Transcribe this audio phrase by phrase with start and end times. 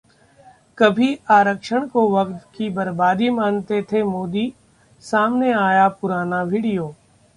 [0.77, 4.51] ...कभी आरक्षण को वक्त की बर्बादी मानते थे मोदी,
[5.03, 6.93] सामने आया पुराना वीडियो